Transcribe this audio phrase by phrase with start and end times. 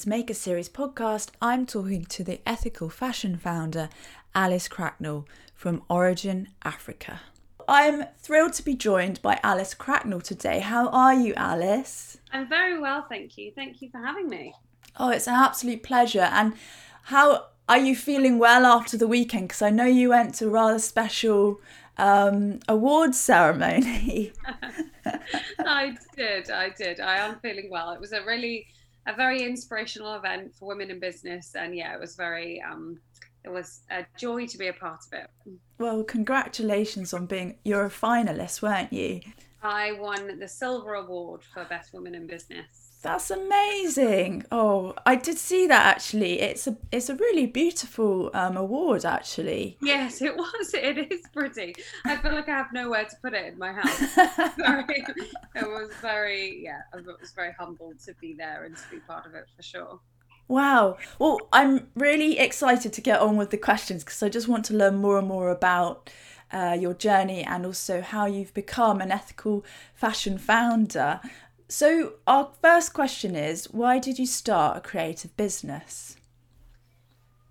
[0.00, 3.90] this Maker Series podcast, I'm talking to the ethical fashion founder,
[4.34, 7.20] Alice Cracknell from Origin Africa.
[7.68, 10.60] I'm thrilled to be joined by Alice Cracknell today.
[10.60, 12.16] How are you, Alice?
[12.32, 13.52] I'm very well, thank you.
[13.54, 14.54] Thank you for having me.
[14.98, 16.30] Oh, it's an absolute pleasure.
[16.32, 16.54] And
[17.02, 19.48] how are you feeling well after the weekend?
[19.48, 21.60] Because I know you went to a rather special
[21.98, 24.32] um, awards ceremony.
[25.58, 27.00] I did, I did.
[27.00, 27.90] I am feeling well.
[27.90, 28.66] It was a really,
[29.06, 32.98] a very inspirational event for women in business, and yeah, it was very, um,
[33.44, 35.30] it was a joy to be a part of it.
[35.78, 39.20] Well, congratulations on being you're a finalist, weren't you?
[39.62, 44.44] I won the silver award for best woman in business that's amazing.
[44.52, 46.40] Oh, I did see that actually.
[46.40, 49.78] It's a it's a really beautiful um, award actually.
[49.80, 50.74] Yes, it was.
[50.80, 51.74] It is pretty.
[52.04, 53.98] I feel like I have nowhere to put it in my house.
[54.56, 55.04] very,
[55.54, 56.80] it was very yeah.
[56.92, 60.00] I was very humbled to be there and to be part of it for sure.
[60.48, 60.98] Wow.
[61.18, 64.74] Well, I'm really excited to get on with the questions because I just want to
[64.74, 66.10] learn more and more about
[66.52, 71.20] uh, your journey and also how you've become an ethical fashion founder.
[71.70, 76.16] So, our first question is why did you start a creative business?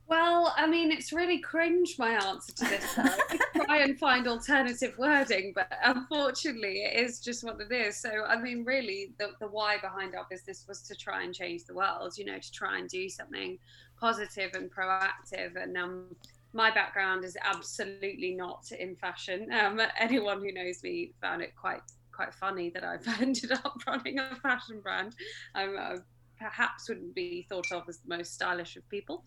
[0.08, 2.98] Well, I mean, it's really cringe my answer to this.
[2.98, 7.95] I try and find alternative wording, but unfortunately, it is just what it is.
[7.95, 11.64] So, I mean, really, the, the why behind our business was to try and change
[11.64, 13.58] the world, you know, to try and do something
[13.98, 15.56] positive and proactive.
[15.56, 16.14] And um,
[16.52, 19.48] my background is absolutely not in fashion.
[19.54, 21.81] Um, anyone who knows me found it quite
[22.20, 25.16] quite funny that I've ended up running a fashion brand.
[25.56, 25.95] I'm uh,
[26.38, 29.23] perhaps wouldn't be thought of as the most stylish of people,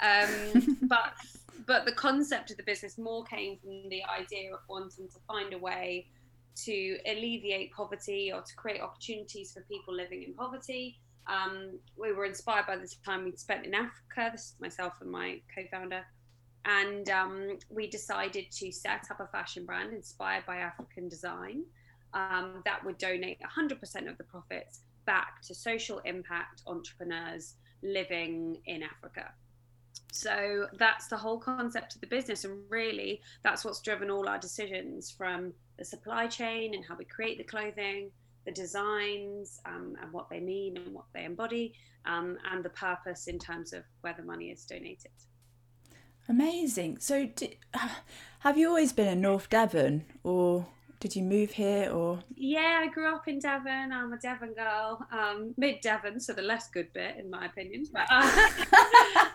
[0.00, 1.14] um, but
[1.66, 5.54] but the concept of the business more came from the idea of wanting to find
[5.54, 6.06] a way
[6.64, 11.00] to alleviate poverty or to create opportunities for people living in poverty.
[11.26, 14.30] Um, we were inspired by the time we'd spent in Africa.
[14.30, 16.02] This is myself and my co-founder.
[16.64, 21.64] And um, we decided to set up a fashion brand inspired by African design
[22.16, 28.82] um, that would donate 100% of the profits back to social impact entrepreneurs living in
[28.82, 29.32] Africa.
[30.12, 32.44] So that's the whole concept of the business.
[32.44, 37.04] And really, that's what's driven all our decisions from the supply chain and how we
[37.04, 38.10] create the clothing,
[38.46, 41.74] the designs, um, and what they mean and what they embody,
[42.06, 45.10] um, and the purpose in terms of where the money is donated.
[46.28, 46.98] Amazing.
[46.98, 47.56] So, did,
[48.40, 50.66] have you always been in North Devon or?
[50.98, 52.20] Did you move here or?
[52.34, 53.92] Yeah, I grew up in Devon.
[53.92, 57.84] I'm a Devon girl, um, mid Devon, so the less good bit, in my opinion.
[57.92, 58.48] But, uh,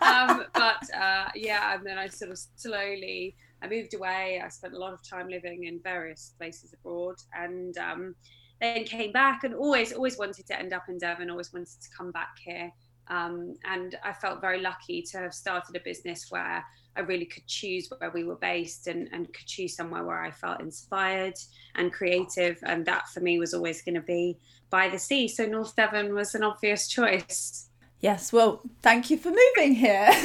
[0.02, 4.42] um, but uh, yeah, and then I sort of slowly I moved away.
[4.44, 8.16] I spent a lot of time living in various places abroad, and um,
[8.60, 11.30] then came back and always always wanted to end up in Devon.
[11.30, 12.72] Always wanted to come back here.
[13.08, 16.64] Um, and I felt very lucky to have started a business where
[16.96, 20.30] I really could choose where we were based and, and could choose somewhere where I
[20.30, 21.34] felt inspired
[21.74, 22.58] and creative.
[22.62, 24.38] And that for me was always going to be
[24.70, 25.28] by the sea.
[25.28, 27.68] So North Devon was an obvious choice.
[28.00, 30.12] Yes, well, thank you for moving here.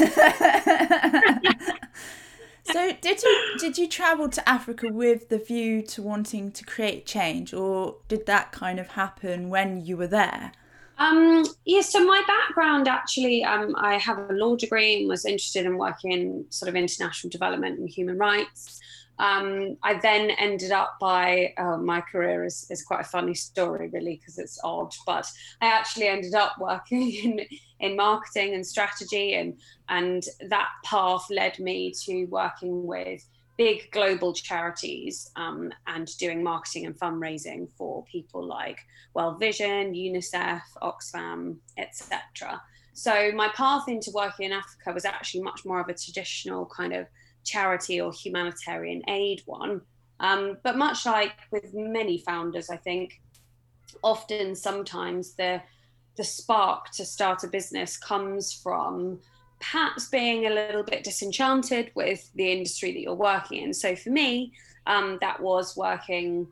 [2.64, 7.06] so did you did you travel to Africa with the view to wanting to create
[7.06, 10.54] change or did that kind of happen when you were there?
[10.98, 15.66] Um, yeah, so my background actually, um, I have a law degree and was interested
[15.66, 18.80] in working in sort of international development and human rights.
[19.20, 23.90] Um, I then ended up by uh, my career is, is quite a funny story,
[23.90, 24.94] really, because it's odd.
[25.06, 25.32] But
[25.62, 27.42] I actually ended up working in,
[27.80, 29.60] in marketing and strategy, and
[29.90, 33.26] and that path led me to working with
[33.58, 38.80] big global charities um, and doing marketing and fundraising for people like
[39.14, 42.62] World Vision, UNICEF, Oxfam, etc.
[42.94, 46.94] So my path into working in Africa was actually much more of a traditional kind
[46.94, 47.08] of
[47.44, 49.82] charity or humanitarian aid one.
[50.20, 53.22] Um, but much like with many founders, I think
[54.04, 55.62] often sometimes the
[56.18, 59.20] the spark to start a business comes from
[59.60, 63.74] perhaps being a little bit disenchanted with the industry that you're working in.
[63.74, 64.54] So for me,
[64.86, 66.48] um, that was working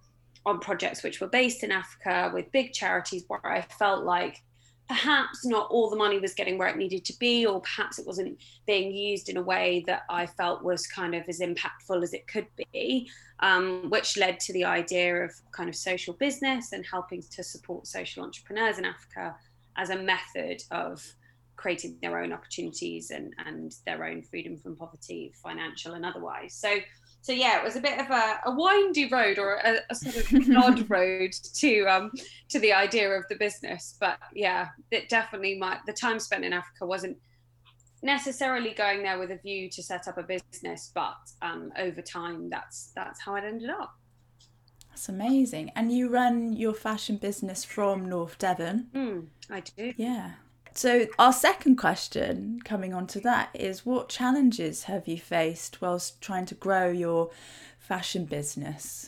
[0.46, 4.42] on projects which were based in Africa with big charities where I felt like
[4.88, 8.06] perhaps not all the money was getting where it needed to be, or perhaps it
[8.06, 12.14] wasn't being used in a way that I felt was kind of as impactful as
[12.14, 13.10] it could be,
[13.40, 17.88] um, which led to the idea of kind of social business and helping to support
[17.88, 19.36] social entrepreneurs in Africa
[19.76, 21.04] as a method of
[21.56, 26.54] creating their own opportunities and, and their own freedom from poverty, financial and otherwise.
[26.54, 26.78] So
[27.22, 30.16] so yeah, it was a bit of a, a windy road or a, a sort
[30.16, 32.12] of odd road to um
[32.50, 33.98] to the idea of the business.
[34.00, 37.18] But yeah, it definitely might the time spent in Africa wasn't
[38.06, 42.50] necessarily going there with a view to set up a business, but um, over time,
[42.50, 43.96] that's that's how it ended up.
[44.90, 45.72] That's amazing.
[45.76, 48.88] And you run your fashion business from North Devon.
[48.94, 49.94] Mm, I do.
[49.98, 50.34] Yeah.
[50.76, 56.20] So our second question coming on to that is what challenges have you faced whilst
[56.20, 57.30] trying to grow your
[57.80, 59.08] fashion business?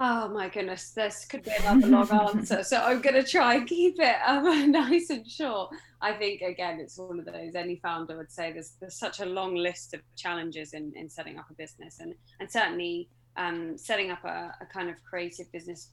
[0.00, 2.64] Oh my goodness, this could be another long answer.
[2.64, 5.74] So I'm going to try and keep it um, nice and short.
[6.00, 7.54] I think again, it's one of those.
[7.54, 11.38] Any founder would say there's there's such a long list of challenges in, in setting
[11.38, 15.90] up a business, and and certainly um, setting up a, a kind of creative business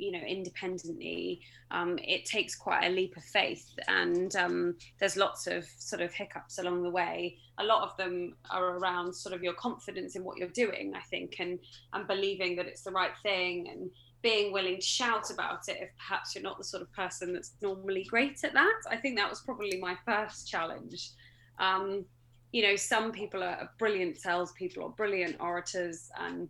[0.00, 3.64] you know independently um, it takes quite a leap of faith.
[3.86, 7.38] And um, there's lots of sort of hiccups along the way.
[7.58, 11.00] A lot of them are around sort of your confidence in what you're doing i
[11.10, 11.58] think and
[11.92, 13.90] and believing that it's the right thing and
[14.22, 17.52] being willing to shout about it if perhaps you're not the sort of person that's
[17.62, 18.80] normally great at that.
[18.90, 21.10] I think that was probably my first challenge.
[21.58, 22.04] Um,
[22.52, 26.48] you know some people are brilliant salespeople or brilliant orators and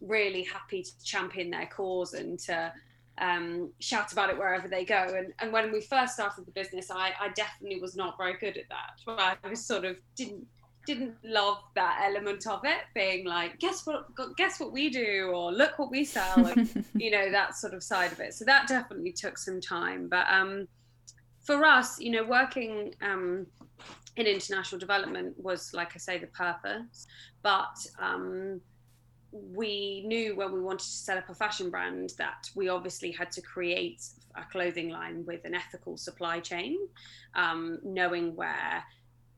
[0.00, 2.72] really happy to champion their cause and to
[3.20, 5.14] um, shout about it wherever they go.
[5.16, 8.56] And, and when we first started the business, I, I definitely was not very good
[8.56, 9.36] at that.
[9.44, 10.46] I was sort of didn't
[10.86, 14.06] didn't love that element of it, being like, guess what,
[14.38, 17.82] guess what we do, or look what we sell, and, you know that sort of
[17.82, 18.32] side of it.
[18.32, 20.08] So that definitely took some time.
[20.08, 20.66] But um,
[21.42, 23.46] for us, you know, working um,
[24.16, 27.06] in international development was, like I say, the purpose.
[27.42, 28.62] But um,
[29.52, 33.30] we knew when we wanted to set up a fashion brand that we obviously had
[33.32, 34.04] to create
[34.36, 36.76] a clothing line with an ethical supply chain,
[37.34, 38.84] um, knowing where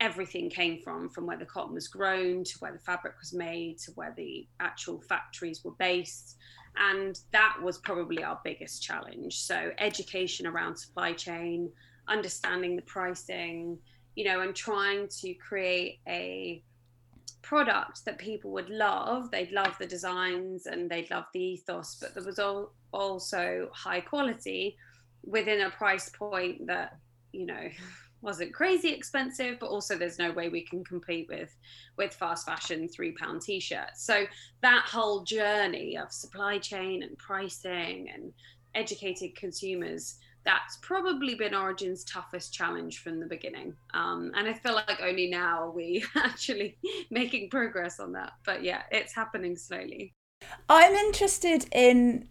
[0.00, 3.78] everything came from, from where the cotton was grown to where the fabric was made
[3.78, 6.36] to where the actual factories were based.
[6.76, 9.40] And that was probably our biggest challenge.
[9.40, 11.70] So, education around supply chain,
[12.08, 13.78] understanding the pricing,
[14.14, 16.62] you know, and trying to create a
[17.42, 19.30] product that people would love.
[19.30, 24.00] They'd love the designs and they'd love the ethos, but there was all, also high
[24.00, 24.76] quality
[25.24, 26.98] within a price point that,
[27.32, 27.68] you know,
[28.22, 31.56] wasn't crazy expensive, but also there's no way we can compete with
[31.96, 34.04] with fast fashion three pound t-shirts.
[34.04, 34.24] So
[34.60, 38.32] that whole journey of supply chain and pricing and
[38.74, 43.74] educated consumers that's probably been Origin's toughest challenge from the beginning.
[43.94, 46.78] Um, and I feel like only now are we actually
[47.10, 48.32] making progress on that.
[48.44, 50.14] But yeah, it's happening slowly.
[50.68, 52.28] I'm interested in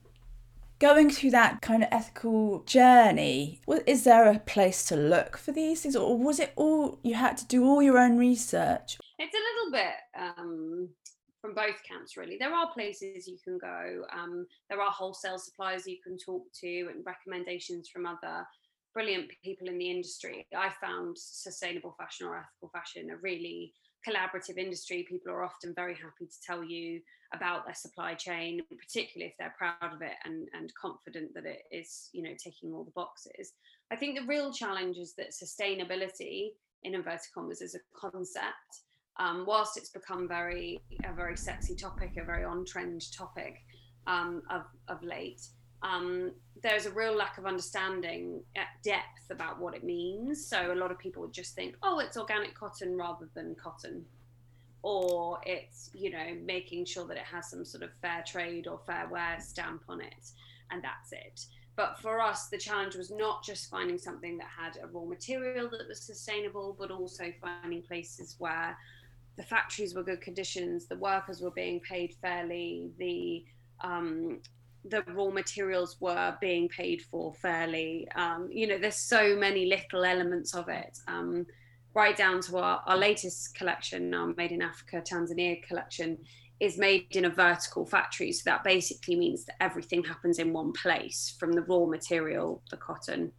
[0.80, 3.62] going through that kind of ethical journey.
[3.86, 7.38] Is there a place to look for these things, or was it all you had
[7.38, 8.98] to do all your own research?
[9.20, 10.90] It's a little bit um,
[11.42, 12.38] from both camps really.
[12.38, 16.90] There are places you can go um, there are wholesale suppliers you can talk to
[16.94, 18.46] and recommendations from other
[18.94, 20.48] brilliant people in the industry.
[20.56, 23.74] I found sustainable fashion or ethical fashion a really
[24.08, 25.06] collaborative industry.
[25.08, 27.02] People are often very happy to tell you
[27.34, 31.62] about their supply chain particularly if they're proud of it and, and confident that it
[31.72, 33.54] is you know ticking all the boxes.
[33.92, 36.50] I think the real challenge is that sustainability
[36.84, 38.84] in inverted commas is a concept
[39.20, 43.58] um, whilst it's become very a very sexy topic, a very on trend topic
[44.08, 45.46] um, of of late,
[45.84, 46.32] um,
[46.64, 50.46] there's a real lack of understanding at depth about what it means.
[50.46, 54.06] So a lot of people would just think, oh, it's organic cotton rather than cotton,
[54.82, 58.80] or it's you know making sure that it has some sort of fair trade or
[58.88, 60.32] fair wear stamp on it,
[60.72, 61.46] and that's it.
[61.76, 65.70] But for us, the challenge was not just finding something that had a raw material
[65.70, 68.78] that was sustainable, but also finding places where
[69.40, 73.46] the factories were good conditions, the workers were being paid fairly, the
[73.82, 74.42] um,
[74.84, 78.06] the raw materials were being paid for fairly.
[78.16, 81.46] Um, you know, there's so many little elements of it, um,
[81.94, 86.18] right down to our, our latest collection, our Made in Africa Tanzania collection,
[86.60, 88.34] is made in a vertical factory.
[88.34, 92.78] So that basically means that everything happens in one place from the raw material, the
[92.78, 93.32] cotton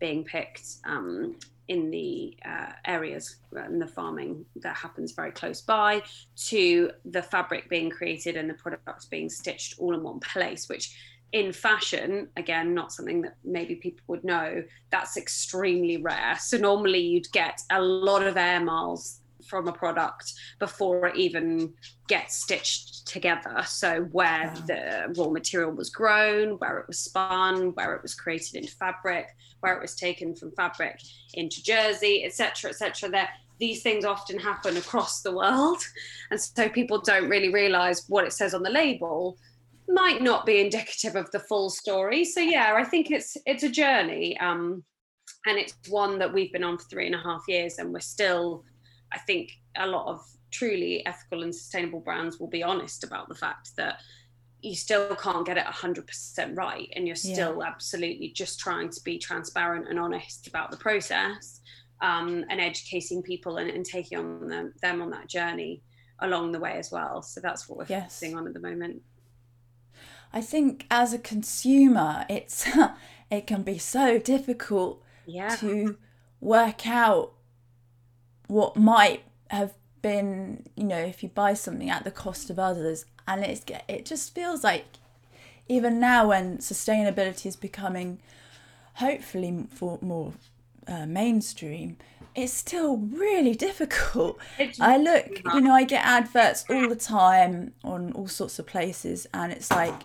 [0.00, 1.36] being picked, um,
[1.68, 6.02] in the uh, areas and the farming that happens very close by
[6.36, 10.96] to the fabric being created and the products being stitched all in one place which
[11.32, 16.36] in fashion again not something that maybe people would know that's extremely rare.
[16.38, 21.72] So normally you'd get a lot of air miles from a product before it even
[22.08, 23.62] gets stitched together.
[23.66, 24.62] So where wow.
[24.66, 29.28] the raw material was grown, where it was spun, where it was created into fabric,
[29.60, 31.00] where it was taken from fabric
[31.34, 33.08] into jersey, etc., etc.
[33.08, 35.78] There, these things often happen across the world.
[36.30, 39.38] And so people don't really realize what it says on the label
[39.88, 42.24] might not be indicative of the full story.
[42.24, 44.36] So yeah, I think it's it's a journey.
[44.40, 44.82] Um,
[45.46, 48.00] and it's one that we've been on for three and a half years and we're
[48.00, 48.64] still,
[49.12, 50.20] I think a lot of
[50.50, 54.00] truly ethical and sustainable brands will be honest about the fact that
[54.62, 57.68] you still can't get it 100% right and you're still yeah.
[57.68, 61.60] absolutely just trying to be transparent and honest about the process
[62.00, 65.82] um, and educating people and, and taking on them, them, on that journey
[66.20, 68.04] along the way as well so that's what we're yes.
[68.04, 69.02] focusing on at the moment
[70.32, 72.66] i think as a consumer it's
[73.30, 75.54] it can be so difficult yeah.
[75.56, 75.98] to
[76.40, 77.34] work out
[78.46, 79.74] what might have
[80.06, 84.06] been you know if you buy something at the cost of others and it's it
[84.06, 84.84] just feels like
[85.68, 88.20] even now when sustainability is becoming
[88.94, 90.32] hopefully for more
[90.86, 91.96] uh, mainstream
[92.36, 94.38] it's still really difficult.
[94.80, 99.26] I look you know i get adverts all the time on all sorts of places
[99.34, 100.02] and it's like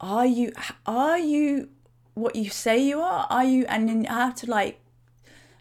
[0.00, 0.52] are you
[0.86, 1.68] are you
[2.14, 3.26] what you say you are?
[3.28, 4.78] Are you and then i have to like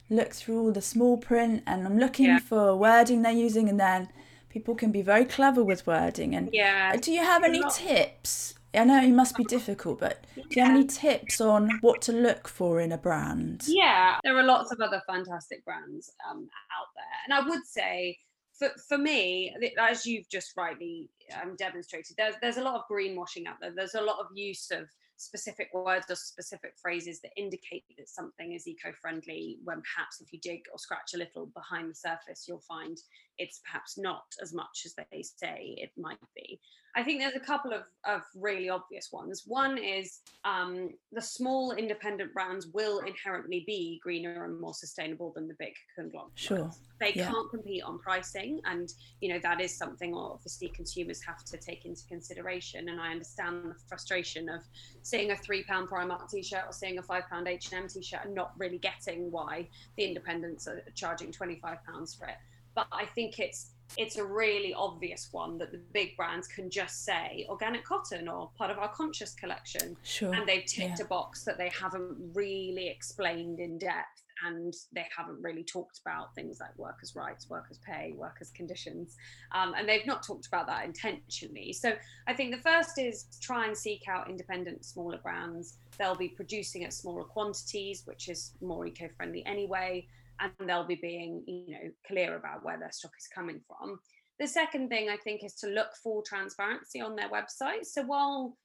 [0.10, 2.40] look through all the small print and i'm looking yeah.
[2.40, 4.08] for wording they're using and then
[4.56, 6.34] people can be very clever with wording.
[6.34, 8.54] And yeah, do you have any tips?
[8.74, 12.14] I know it must be difficult, but do you have any tips on what to
[12.14, 13.64] look for in a brand?
[13.68, 16.48] Yeah, there are lots of other fantastic brands um,
[16.78, 18.18] out there, and I would say
[18.58, 21.10] for, for me, as you've just rightly
[21.42, 23.74] um, demonstrated, there's there's a lot of greenwashing out there.
[23.76, 28.54] There's a lot of use of specific words or specific phrases that indicate that something
[28.54, 32.60] is eco-friendly when perhaps if you dig or scratch a little behind the surface you'll
[32.60, 32.98] find
[33.38, 36.60] it's perhaps not as much as they say it might be
[36.98, 39.44] I think there's a couple of, of really obvious ones.
[39.46, 45.50] One is um, the small independent brands will inherently be greener and more sustainable than
[45.50, 46.42] the big conglomerates.
[46.42, 46.72] Sure.
[47.02, 47.30] They yeah.
[47.30, 51.86] can't compete on pricing, and you know that is something obviously consumers have to take
[51.86, 52.88] into consideration.
[52.88, 54.62] And I understand the frustration of
[55.02, 58.22] seeing a three pound Primark t-shirt or seeing a five pound H and M t-shirt
[58.24, 62.38] and not really getting why the independents are charging twenty five pounds for it.
[62.76, 67.06] But I think it's it's a really obvious one that the big brands can just
[67.06, 69.96] say organic cotton or part of our conscious collection.
[70.04, 70.34] Sure.
[70.34, 71.06] And they've ticked yeah.
[71.06, 76.36] a box that they haven't really explained in depth and they haven't really talked about
[76.36, 79.16] things like workers' rights, workers' pay, workers' conditions.
[79.54, 81.72] Um, and they've not talked about that intentionally.
[81.72, 81.94] So
[82.28, 85.78] I think the first is try and seek out independent, smaller brands.
[85.98, 90.06] They'll be producing at smaller quantities, which is more eco friendly anyway
[90.40, 94.00] and they'll be being you know clear about where their stock is coming from.
[94.40, 97.86] The second thing i think is to look for transparency on their website.
[97.86, 98.58] So while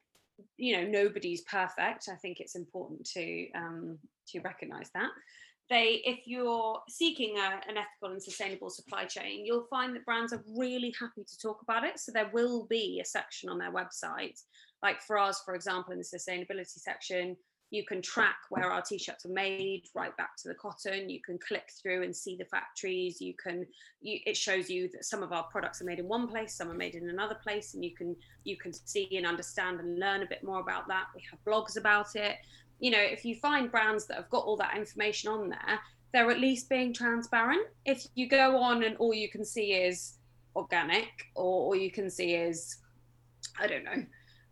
[0.56, 3.98] you know nobody's perfect i think it's important to um,
[4.28, 5.10] to recognize that.
[5.68, 10.32] They if you're seeking a, an ethical and sustainable supply chain you'll find that brands
[10.32, 12.00] are really happy to talk about it.
[12.00, 14.40] So there will be a section on their website
[14.82, 17.36] like for us for example in the sustainability section
[17.70, 21.08] you can track where our t-shirts are made right back to the cotton.
[21.08, 23.20] You can click through and see the factories.
[23.20, 23.66] You can
[24.00, 26.70] you, it shows you that some of our products are made in one place some
[26.70, 30.22] are made in another place and you can you can see and understand and learn
[30.22, 31.06] a bit more about that.
[31.14, 32.36] We have blogs about it.
[32.80, 35.80] You know if you find brands that have got all that information on there
[36.12, 37.68] they're at least being transparent.
[37.84, 40.14] If you go on and all you can see is
[40.56, 42.78] organic or all you can see is
[43.58, 44.04] i don't know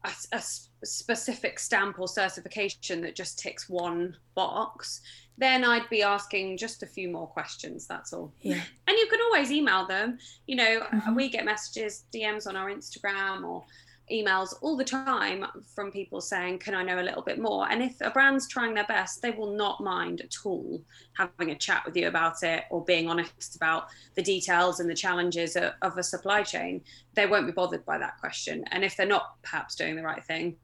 [0.05, 0.43] a, a
[0.87, 5.01] specific stamp or certification that just ticks one box,
[5.37, 7.87] then I'd be asking just a few more questions.
[7.87, 8.33] That's all.
[8.41, 8.61] Yeah.
[8.87, 10.19] And you can always email them.
[10.47, 11.15] You know, mm-hmm.
[11.15, 13.65] we get messages, DMs on our Instagram or
[14.11, 17.71] emails all the time from people saying, Can I know a little bit more?
[17.71, 20.83] And if a brand's trying their best, they will not mind at all
[21.17, 24.95] having a chat with you about it or being honest about the details and the
[24.95, 26.83] challenges of, of a supply chain.
[27.15, 28.65] They won't be bothered by that question.
[28.71, 30.57] And if they're not perhaps doing the right thing,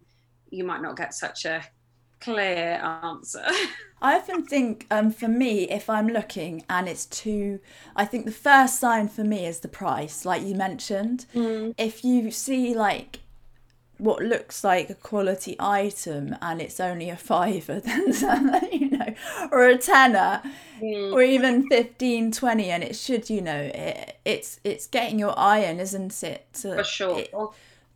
[0.51, 1.65] you might not get such a
[2.21, 3.45] clear answer.
[4.03, 7.61] I often think, um, for me, if I'm looking and it's too,
[7.97, 11.27] I think the first sign for me is the price, like you mentioned.
[11.35, 11.75] Mm.
[11.79, 13.21] If you see like
[13.99, 18.13] what looks like a quality item and it's only a fiver then
[18.73, 19.15] you know
[19.53, 20.43] or a tenner
[20.81, 21.13] mm.
[21.13, 25.61] or even 15 20 and it should you know it, it's it's getting your eye
[25.61, 27.19] in isn't it to, for sure.
[27.19, 27.33] it,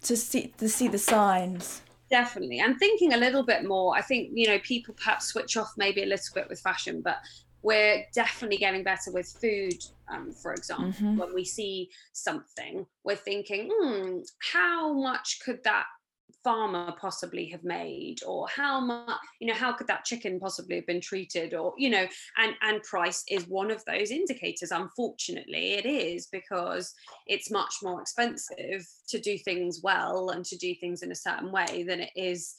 [0.02, 1.82] to see to see the signs.
[2.10, 2.60] Definitely.
[2.60, 6.02] And thinking a little bit more i think you know people perhaps switch off maybe
[6.02, 7.18] a little bit with fashion but
[7.68, 9.78] we're definitely getting better with food
[10.10, 10.86] um, for example.
[10.88, 11.18] Mm-hmm.
[11.18, 14.20] when we see something we're thinking hmm,
[14.52, 15.84] how much could that
[16.44, 18.20] farmer possibly have made?
[18.26, 21.54] Or how much you know how could that chicken possibly have been treated?
[21.54, 22.06] Or you know
[22.38, 26.94] and and price is one of those indicators unfortunately it is because
[27.26, 31.50] it's much more expensive to do things well and to do things in a certain
[31.52, 32.54] way than it is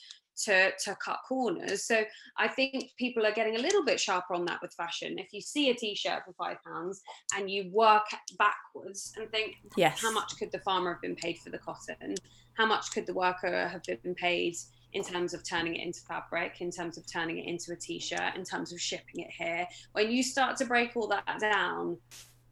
[0.45, 1.83] to to cut corners.
[1.83, 2.03] So
[2.37, 5.19] I think people are getting a little bit sharper on that with fashion.
[5.19, 7.01] If you see a t-shirt for five pounds
[7.35, 8.05] and you work
[8.37, 12.15] backwards and think, yes, how much could the farmer have been paid for the cotton?
[12.53, 14.55] How much could the worker have been paid?
[14.93, 18.35] in terms of turning it into fabric, in terms of turning it into a t-shirt,
[18.35, 19.67] in terms of shipping it here.
[19.91, 21.97] When you start to break all that down,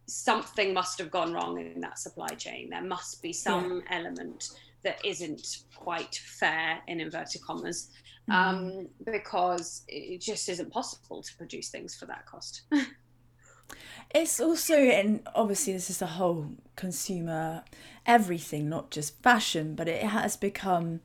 [0.06, 2.70] something must have gone wrong in that supply chain.
[2.70, 3.98] There must be some yeah.
[3.98, 4.50] element
[4.82, 7.90] that isn't quite fair in inverted commas
[8.28, 8.32] mm-hmm.
[8.32, 12.62] um, because it just isn't possible to produce things for that cost.
[14.14, 17.64] it's also, and obviously, this is a whole consumer
[18.06, 21.00] everything, not just fashion, but it has become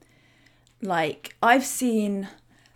[0.82, 2.30] like I've seen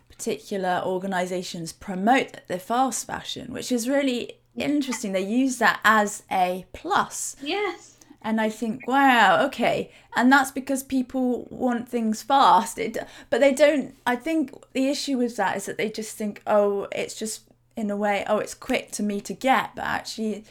[0.08, 5.12] particular organizations promote their fast fashion, which is really interesting.
[5.12, 7.36] They use that as a plus.
[7.40, 12.78] Yes and I think, wow, okay, and that's because people want things fast.
[12.78, 12.98] It,
[13.30, 13.94] but they don't.
[14.06, 17.42] I think the issue with that is that they just think, oh, it's just
[17.76, 20.44] in a way, oh, it's quick to me to get, but actually,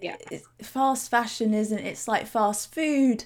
[0.00, 0.16] yeah,
[0.62, 1.78] fast fashion isn't.
[1.78, 3.24] It's like fast food.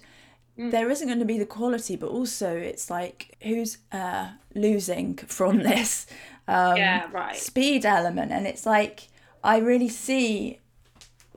[0.59, 0.73] Mm.
[0.73, 5.59] There isn't going to be the quality, but also it's like who's uh, losing from
[5.63, 6.07] this
[6.49, 7.37] um, yeah, right.
[7.37, 9.09] speed element, and it's like
[9.45, 10.59] I really see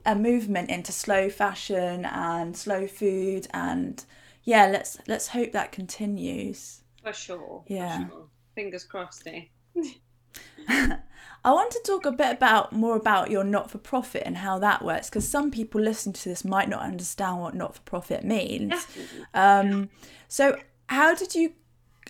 [0.09, 4.05] a movement into slow fashion and slow food and
[4.43, 8.25] yeah let's let's hope that continues for sure yeah for sure.
[8.55, 9.43] fingers crossed eh?
[11.45, 14.59] I want to talk a bit about more about your not for profit and how
[14.59, 18.23] that works because some people listening to this might not understand what not for profit
[18.23, 18.73] means.
[19.33, 19.89] Um,
[20.27, 21.53] so how did you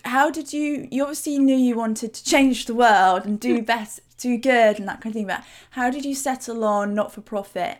[0.04, 4.00] how did you you obviously knew you wanted to change the world and do best
[4.18, 7.20] do good and that kind of thing but how did you settle on not for
[7.20, 7.78] profit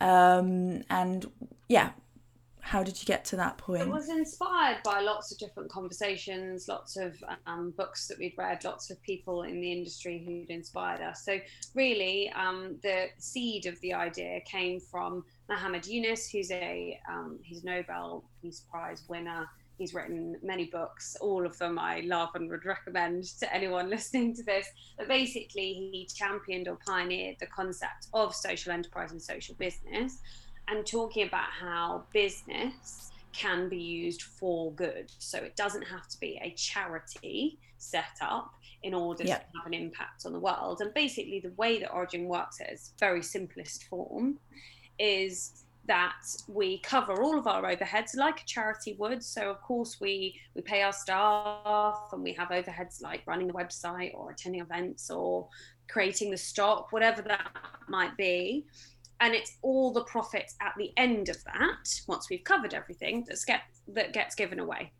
[0.00, 1.30] um, and
[1.68, 1.90] yeah
[2.70, 3.82] how did you get to that point?
[3.82, 7.16] It was inspired by lots of different conversations, lots of
[7.46, 11.24] um, books that we'd read, lots of people in the industry who'd inspired us.
[11.24, 11.40] So,
[11.74, 17.64] really, um, the seed of the idea came from Muhammad Yunus, who's a um, he's
[17.64, 19.48] Nobel Peace Prize winner.
[19.80, 24.34] He's written many books, all of them I love and would recommend to anyone listening
[24.34, 24.68] to this.
[24.98, 30.18] But basically, he championed or pioneered the concept of social enterprise and social business
[30.68, 35.10] and talking about how business can be used for good.
[35.18, 39.72] So it doesn't have to be a charity set up in order to have an
[39.72, 40.82] impact on the world.
[40.82, 44.38] And basically, the way that Origin works at its very simplest form
[44.98, 49.22] is that we cover all of our overheads like a charity would.
[49.22, 53.54] So of course we we pay our staff and we have overheads like running the
[53.54, 55.48] website or attending events or
[55.88, 57.50] creating the stock, whatever that
[57.88, 58.66] might be.
[59.20, 63.44] And it's all the profits at the end of that, once we've covered everything, that's
[63.44, 64.92] get that gets given away.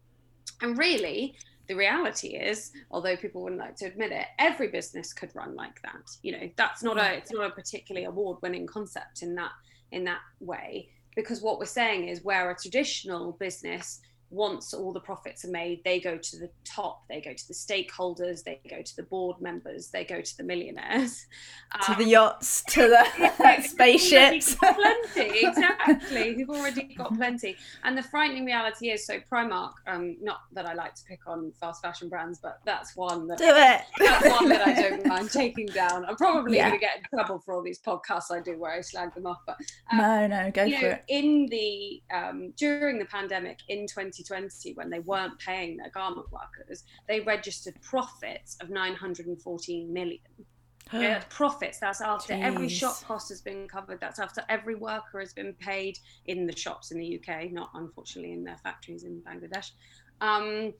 [0.60, 1.36] And really,
[1.68, 5.80] the reality is, although people wouldn't like to admit it, every business could run like
[5.82, 6.10] that.
[6.22, 9.52] You know, that's not a it's not a particularly award-winning concept in that
[9.92, 10.88] in that way.
[11.16, 14.00] Because what we're saying is where a traditional business
[14.30, 17.54] once all the profits are made, they go to the top, they go to the
[17.54, 21.26] stakeholders, they go to the board members, they go to the millionaires,
[21.84, 24.54] to um, the yachts, to the spaceships.
[24.54, 26.36] plenty, exactly.
[26.36, 27.56] We've already got plenty.
[27.82, 31.52] And the frightening reality is so Primark, um, not that I like to pick on
[31.60, 33.82] fast fashion brands, but that's one that do it.
[33.98, 36.04] that's one that I don't mind taking down.
[36.04, 36.68] I'm probably yeah.
[36.68, 39.26] going to get in trouble for all these podcasts I do where I slag them
[39.26, 39.38] off.
[39.44, 39.56] But
[39.90, 41.04] um, no, no, go for know, it.
[41.08, 46.26] In the um, during the pandemic in 20 2020, when they weren't paying their garment
[46.32, 50.20] workers, they registered profits of 914 million.
[50.92, 51.78] yeah, profits.
[51.78, 52.42] That's after Jeez.
[52.42, 54.00] every shop cost has been covered.
[54.00, 58.32] That's after every worker has been paid in the shops in the UK, not unfortunately
[58.32, 59.70] in their factories in Bangladesh.
[60.20, 60.72] Um,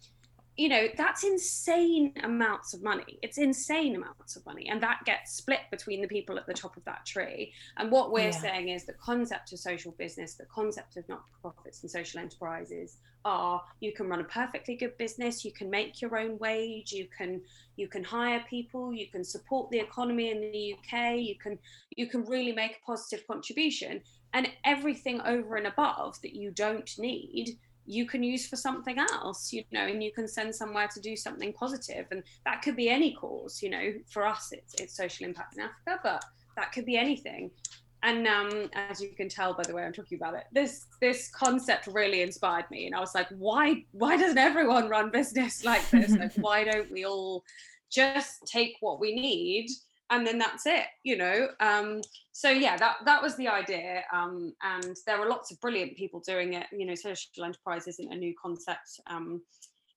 [0.61, 3.19] you know that's insane amounts of money.
[3.23, 4.69] It's insane amounts of money.
[4.69, 7.55] And that gets split between the people at the top of that tree.
[7.79, 8.43] And what we're yeah.
[8.47, 13.63] saying is the concept of social business the concept of not-for-profits and social enterprises are
[13.81, 17.39] you can run a perfectly good business you can make your own wage you can
[17.77, 21.59] you can hire people you can support the economy in the uk you can
[21.97, 24.01] you can really make a positive contribution.
[24.33, 27.59] And everything over and above that you don't need
[27.91, 31.17] you can use for something else you know and you can send somewhere to do
[31.17, 32.07] something positive.
[32.11, 35.63] And that could be any cause you know for us it's, it's social impact in
[35.63, 36.25] africa but
[36.57, 37.51] that could be anything.
[38.03, 41.31] And um, as you can tell by the way I'm talking about it, this this
[41.31, 45.89] concept really inspired me, and I was like, why why doesn't everyone run business like
[45.91, 46.17] this?
[46.17, 47.45] like, why don't we all
[47.91, 49.69] just take what we need
[50.11, 52.01] and then that's it you know um,
[52.33, 56.21] so yeah that that was the idea um, and there are lots of brilliant people
[56.21, 59.41] doing it you know social enterprise isn't a new concept um,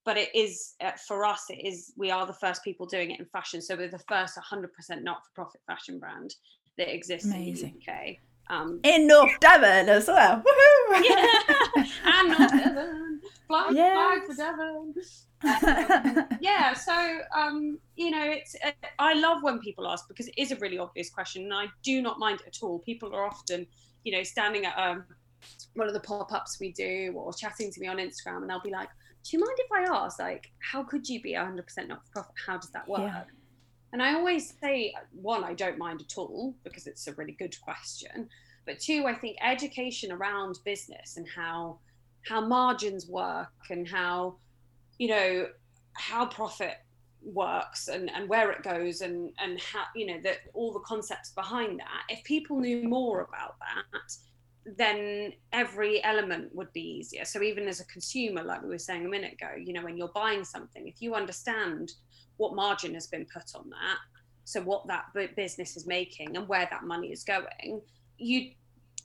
[0.05, 3.19] but it is uh, for us it is we are the first people doing it
[3.19, 4.67] in fashion so we're the first 100%
[5.03, 6.33] not-for-profit fashion brand
[6.77, 7.69] that exists Amazing.
[7.69, 8.17] in the uk
[8.49, 10.43] um, in North Devon as well.
[11.01, 11.27] yeah,
[12.05, 13.95] and North Devon, flag, yes.
[13.95, 14.93] flag for Devon.
[15.43, 20.35] Um, yeah so um, you know it's uh, i love when people ask because it
[20.37, 22.79] is a really obvious question and i do not mind it at all.
[22.79, 23.67] People are often
[24.03, 25.03] you know standing at um,
[25.75, 28.71] one of the pop-ups we do or chatting to me on instagram and they'll be
[28.71, 28.89] like
[29.23, 32.33] do you mind if i ask like how could you be 100% not for profit
[32.45, 33.01] how does that work?
[33.01, 33.23] yeah.
[33.93, 37.55] And i always say one i don't mind at all because it's a really good
[37.61, 38.27] question
[38.65, 41.77] but two i think education around business and how
[42.27, 44.35] how margins work and how
[44.97, 45.47] you know
[45.93, 46.77] how profit
[47.21, 51.31] works and, and where it goes and and how you know that all the concepts
[51.31, 54.11] behind that if people knew more about that
[54.77, 57.25] then every element would be easier.
[57.25, 59.97] So even as a consumer like we were saying a minute ago you know when
[59.97, 61.91] you're buying something if you understand
[62.43, 63.97] what margin has been put on that.
[64.45, 67.81] So what that business is making and where that money is going
[68.17, 68.51] you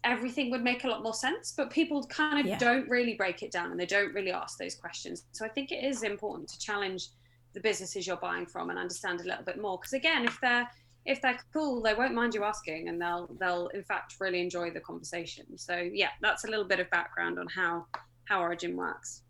[0.05, 2.59] everything would make a lot more sense but people kind of yeah.
[2.59, 5.24] don't really break it down and they don't really ask those questions.
[5.33, 7.09] So i think it is important to challenge
[7.55, 10.68] the businesses you're buying from and understand a little bit more because again if they're
[11.05, 14.70] if they're cool they won't mind you asking and they'll they'll in fact really enjoy
[14.70, 15.46] the conversation.
[15.57, 17.87] So yeah that's a little bit of background on how
[18.27, 19.22] how origin works.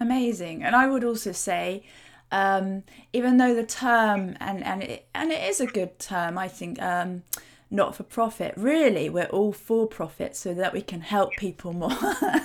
[0.00, 0.62] Amazing.
[0.62, 1.84] And i would also say
[2.30, 6.48] um, even though the term and and it, and it is a good term i
[6.48, 7.22] think um,
[7.70, 8.54] not for profit.
[8.56, 11.90] Really, we're all for profit so that we can help people more.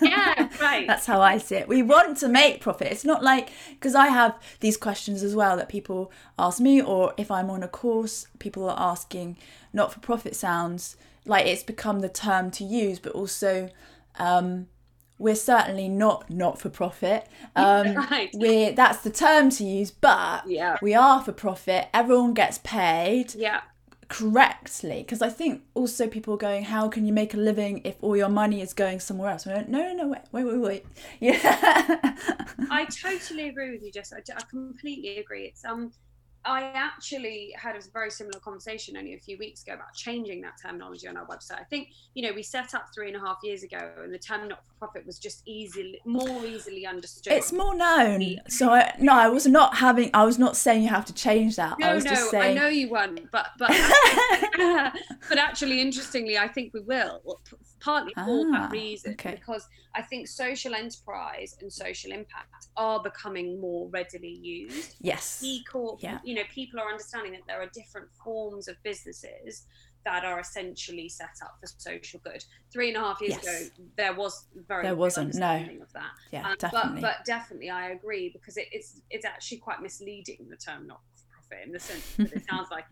[0.01, 0.85] yeah, right.
[0.85, 1.67] That's how I see it.
[1.67, 2.91] We want to make profit.
[2.91, 7.13] It's not like, because I have these questions as well that people ask me, or
[7.17, 9.37] if I'm on a course, people are asking,
[9.71, 13.69] not for profit sounds like it's become the term to use, but also,
[14.19, 14.67] um,
[15.23, 17.27] we're certainly not not for profit.
[17.55, 18.31] Um, right.
[18.33, 20.77] We're that's the term to use, but yeah.
[20.81, 21.87] we are for profit.
[21.93, 23.35] Everyone gets paid.
[23.35, 23.61] Yeah
[24.09, 27.95] correctly because I think also people are going, how can you make a living if
[28.01, 29.47] all your money is going somewhere else?
[29.47, 30.85] no, no, no, wait, wait, wait, wait.
[31.19, 31.39] Yeah.
[32.69, 34.13] I totally agree with you, Jess.
[34.13, 35.45] I, I completely agree.
[35.45, 35.91] It's um,
[36.45, 40.53] I actually had a very similar conversation only a few weeks ago about changing that
[40.61, 41.59] terminology on our website.
[41.59, 44.19] I think, you know, we set up three and a half years ago and the
[44.19, 47.33] term not for profit was just easily, more easily understood.
[47.33, 48.39] It's more known.
[48.49, 51.55] So, I, no, I was not having, I was not saying you have to change
[51.55, 51.79] that.
[51.79, 52.57] No, I was no, just saying...
[52.57, 53.69] I know you weren't, but, but,
[55.29, 57.21] but actually, interestingly, I think we will
[57.83, 59.31] partly ah, for that ah, reason okay.
[59.31, 64.95] because I think social enterprise and social impact are becoming more readily used.
[65.01, 65.43] Yes.
[65.69, 66.19] Corp, yeah.
[66.23, 69.65] you know, people are understanding that there are different forms of businesses
[70.05, 72.43] that are essentially set up for social good.
[72.71, 73.43] Three and a half years yes.
[73.43, 76.11] ago, there was very there wasn't no of that.
[76.31, 77.01] Yeah, um, definitely.
[77.01, 81.01] But, but definitely, I agree because it, it's it's actually quite misleading the term not
[81.63, 82.85] in the sense that it sounds like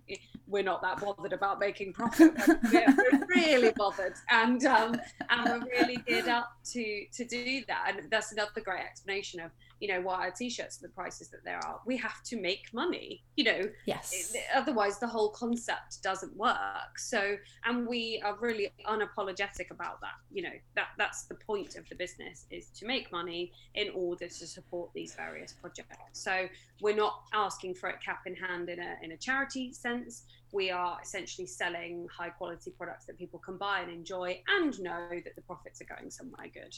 [0.47, 2.34] we're not that bothered about making profit.
[2.47, 7.93] We're, we're, really bothered, and um, and we're really geared up to to do that.
[7.95, 11.43] And that's another great explanation of you know why are t-shirts are the prices that
[11.43, 11.81] there are.
[11.85, 13.61] We have to make money, you know.
[13.85, 14.33] Yes.
[14.55, 16.97] Otherwise, the whole concept doesn't work.
[16.97, 20.15] So, and we are really unapologetic about that.
[20.31, 24.27] You know that that's the point of the business is to make money in order
[24.27, 25.89] to support these various projects.
[26.13, 26.47] So
[26.79, 30.69] we're not asking for it cap in hand in a in a charity sense we
[30.69, 35.35] are essentially selling high quality products that people can buy and enjoy and know that
[35.35, 36.75] the profits are going somewhere good.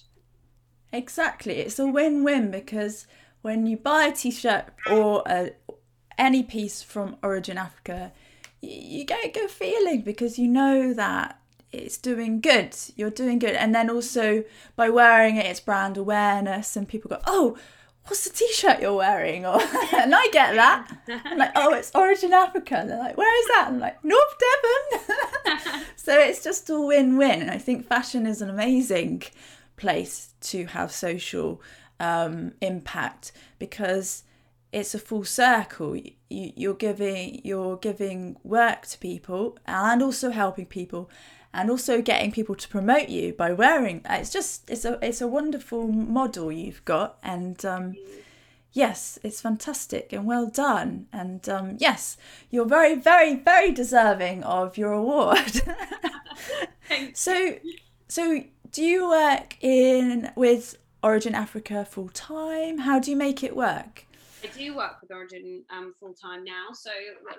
[0.93, 1.57] Exactly.
[1.57, 3.07] It's a win win because
[3.41, 5.51] when you buy a t shirt or a,
[6.17, 8.13] any piece from Origin Africa,
[8.61, 11.39] you get a good feeling because you know that
[11.71, 12.75] it's doing good.
[12.95, 13.55] You're doing good.
[13.55, 14.43] And then also
[14.75, 17.57] by wearing it, it's brand awareness, and people go, oh,
[18.05, 19.45] what's the t-shirt you're wearing?
[19.45, 19.59] Or
[19.95, 20.95] and i get that.
[21.25, 22.77] I'm like oh it's origin africa.
[22.77, 23.65] And they're like where is that?
[23.69, 25.83] I'm like north devon.
[25.95, 27.41] So it's just a win-win.
[27.41, 29.23] And i think fashion is an amazing
[29.75, 31.61] place to have social
[31.99, 34.23] um, impact because
[34.71, 35.95] it's a full circle.
[35.95, 41.09] You, you're giving you're giving work to people and also helping people
[41.53, 45.27] and also getting people to promote you by wearing it's just it's a it's a
[45.27, 47.93] wonderful model you've got and um,
[48.71, 51.07] yes it's fantastic and well done.
[51.13, 52.17] And um, yes
[52.49, 55.61] you're very very very deserving of your award.
[57.13, 57.55] So,
[58.07, 62.79] so do you work in with Origin Africa full time?
[62.79, 64.05] How do you make it work?
[64.43, 66.69] I do work with Origin um, full time now.
[66.73, 66.89] So,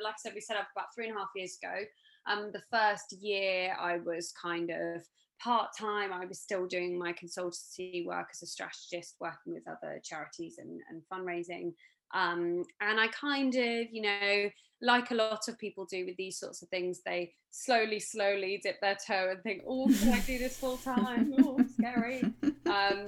[0.03, 1.85] like I said, we set up about three and a half years ago.
[2.27, 5.05] Um, the first year, I was kind of
[5.43, 6.13] part time.
[6.13, 10.81] I was still doing my consultancy work as a strategist, working with other charities and,
[10.89, 11.73] and fundraising.
[12.15, 16.39] Um, and I kind of, you know, like a lot of people do with these
[16.39, 20.39] sorts of things, they slowly, slowly dip their toe and think, oh, can I do
[20.39, 21.35] this full time?
[21.45, 22.23] Oh, scary.
[22.67, 23.07] Um,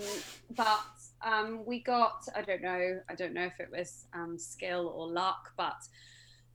[0.55, 0.85] but
[1.23, 5.09] um, we got, I don't know, I don't know if it was um, skill or
[5.09, 5.77] luck, but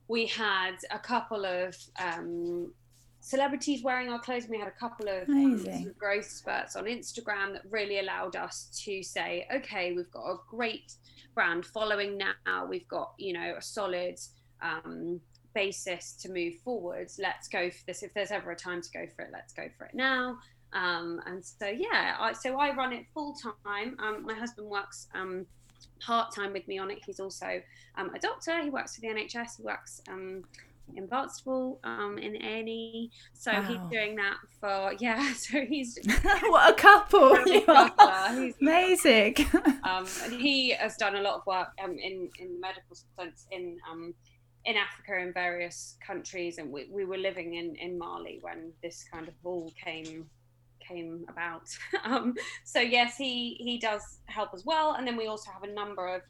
[0.08, 2.72] we had a couple of um,
[3.20, 4.48] celebrities wearing our clothes.
[4.48, 9.02] We had a couple of um, growth spurts on Instagram that really allowed us to
[9.02, 10.94] say, okay, we've got a great
[11.34, 12.66] brand following now.
[12.66, 14.18] We've got, you know, a solid
[14.62, 15.20] um,
[15.54, 17.18] basis to move forwards.
[17.20, 18.02] Let's go for this.
[18.02, 20.38] If there's ever a time to go for it, let's go for it now.
[20.72, 23.96] Um, and so, yeah, I, so I run it full time.
[23.98, 25.46] Um, my husband works um,
[26.00, 26.98] part time with me on it.
[27.04, 27.60] He's also
[27.96, 28.62] um, a doctor.
[28.62, 29.58] He works for the NHS.
[29.58, 30.44] He works um,
[30.96, 33.10] in Barnstaple um, in A&E.
[33.34, 33.62] So wow.
[33.62, 35.32] he's doing that for yeah.
[35.34, 35.98] So he's
[36.46, 37.46] what a couple!
[37.46, 38.34] You are.
[38.34, 39.36] He's amazing.
[39.84, 43.78] um, and he has done a lot of work um, in in medical sense in
[43.90, 44.14] um,
[44.64, 49.04] in Africa in various countries, and we, we were living in in Mali when this
[49.12, 50.28] kind of all came
[50.80, 51.68] came about.
[52.04, 55.72] um, so yes, he he does help as well, and then we also have a
[55.72, 56.22] number of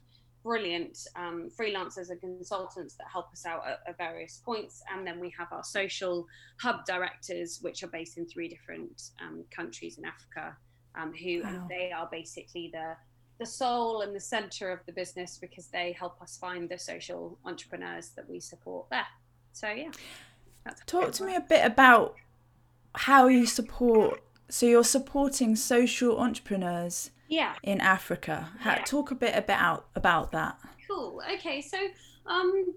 [0.43, 4.83] brilliant um, freelancers and consultants that help us out at, at, various points.
[4.91, 6.27] And then we have our social
[6.59, 10.57] hub directors, which are based in three different um, countries in Africa,
[10.95, 11.65] um, who wow.
[11.69, 12.95] they are basically the
[13.39, 17.37] the soul and the center of the business because they help us find the social
[17.45, 19.07] entrepreneurs that we support there.
[19.53, 19.91] So yeah.
[20.85, 22.15] Talk to me a bit about
[22.95, 28.83] how you support so you're supporting social entrepreneurs yeah in africa How, yeah.
[28.83, 31.77] talk a bit about about that cool okay so
[32.25, 32.73] um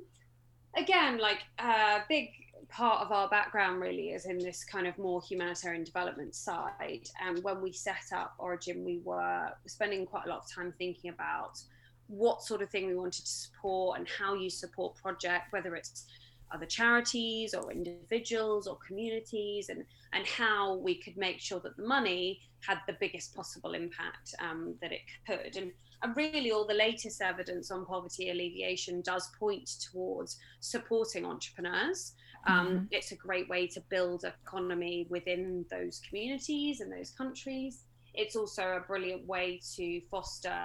[0.76, 2.30] again like a uh, big
[2.68, 7.08] part of our background really is in this kind of more humanitarian development side.
[7.24, 11.10] And when we set up origin we were spending quite a lot of time thinking
[11.10, 11.60] about
[12.08, 16.06] what sort of thing we wanted to support and how you support project whether it's
[16.52, 21.86] other charities or individuals or communities and and how we could make sure that the
[21.86, 25.56] money had the biggest possible impact um, that it could.
[25.56, 32.12] And, and really all the latest evidence on poverty alleviation does point towards supporting entrepreneurs
[32.46, 32.84] um, mm-hmm.
[32.90, 38.62] it's a great way to build economy within those communities and those countries it's also
[38.76, 40.56] a brilliant way to foster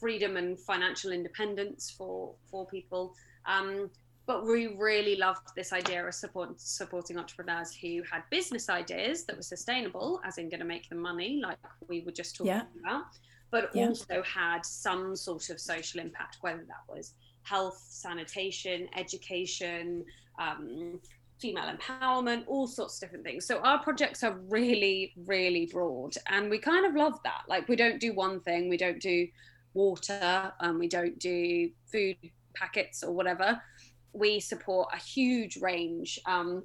[0.00, 3.14] freedom and financial independence for for people
[3.46, 3.90] um,
[4.30, 9.34] but we really loved this idea of support, supporting entrepreneurs who had business ideas that
[9.34, 12.62] were sustainable, as in going to make them money, like we were just talking yeah.
[12.80, 13.06] about,
[13.50, 13.88] but yeah.
[13.88, 20.04] also had some sort of social impact, whether that was health, sanitation, education,
[20.40, 21.00] um,
[21.38, 23.46] female empowerment, all sorts of different things.
[23.46, 27.42] So our projects are really, really broad, and we kind of love that.
[27.48, 29.28] Like we don't do one thing, we don't do
[29.74, 32.16] water, and um, we don't do food
[32.56, 33.60] packets or whatever
[34.12, 36.18] we support a huge range.
[36.26, 36.64] Um,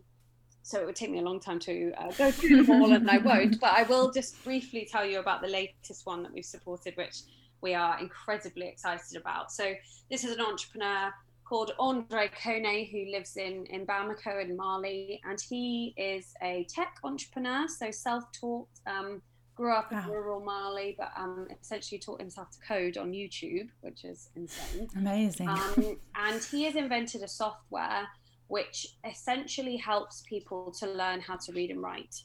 [0.63, 3.09] so it would take me a long time to uh, go through them all, and
[3.09, 3.59] I won't.
[3.59, 7.21] But I will just briefly tell you about the latest one that we've supported, which
[7.61, 9.51] we are incredibly excited about.
[9.51, 9.73] So
[10.09, 11.13] this is an entrepreneur
[11.47, 16.97] called Andre Kone who lives in in Bamako in Mali, and he is a tech
[17.03, 18.67] entrepreneur, so self-taught.
[18.88, 19.21] Um,
[19.55, 20.10] grew up in wow.
[20.12, 24.89] rural Mali, but um, essentially taught himself to code on YouTube, which is insane.
[24.97, 25.47] Amazing.
[25.47, 28.05] Um, and he has invented a software
[28.47, 32.15] which essentially helps people to learn how to read and write.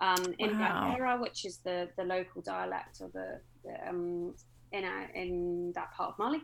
[0.00, 1.18] Um, in wow.
[1.20, 4.34] which is the, the local dialect of the, the um,
[4.72, 6.42] in, a, in that part of Mali.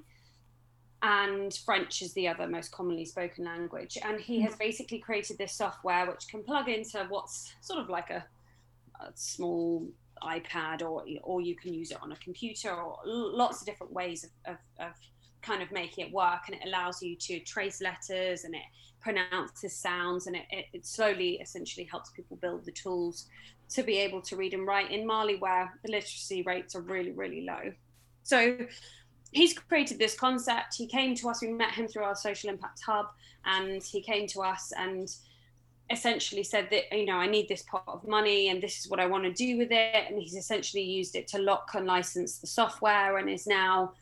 [1.03, 3.97] And French is the other most commonly spoken language.
[4.05, 4.47] And he hmm.
[4.47, 8.25] has basically created this software which can plug into what's sort of like a,
[9.01, 9.89] a small
[10.23, 14.25] iPad or or you can use it on a computer or lots of different ways
[14.25, 14.93] of, of, of
[15.41, 16.41] kind of making it work.
[16.47, 18.63] And it allows you to trace letters and it
[19.01, 23.27] pronounces sounds and it, it, it, slowly essentially helps people build the tools
[23.71, 24.91] to be able to read and write.
[24.91, 27.73] In Mali where the literacy rates are really really low.
[28.23, 28.59] So
[29.33, 30.75] he's created this concept.
[30.75, 33.07] He came to us we met him through our social impact hub
[33.45, 35.09] and he came to us and
[35.90, 39.01] essentially said that you know I need this pot of money and this is what
[39.01, 40.05] I want to do with it.
[40.09, 43.93] And he's essentially used it to lock and license the software and is now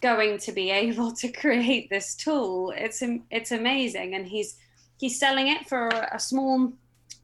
[0.00, 2.72] going to be able to create this tool.
[2.76, 4.14] It's it's amazing.
[4.14, 4.56] And he's
[4.98, 6.72] he's selling it for a small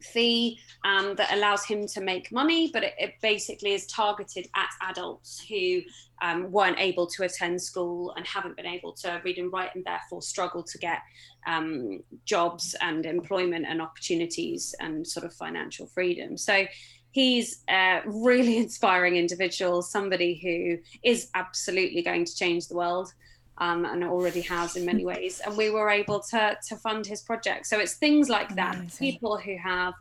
[0.01, 4.69] fee um, that allows him to make money, but it, it basically is targeted at
[4.81, 5.81] adults who
[6.21, 9.83] um, weren't able to attend school and haven't been able to read and write and
[9.83, 10.99] therefore struggle to get
[11.45, 16.37] um, jobs and employment and opportunities and sort of financial freedom.
[16.37, 16.65] So
[17.11, 23.13] he's a really inspiring individual, somebody who is absolutely going to change the world.
[23.59, 25.41] Um, and already has in many ways.
[25.43, 27.65] And we were able to to fund his project.
[27.65, 28.77] So it's things like that.
[28.99, 29.95] People who have